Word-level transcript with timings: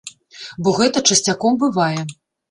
Бо 0.67 0.71
гэта 0.79 1.03
часцяком 1.15 1.59
бывае. 1.65 2.01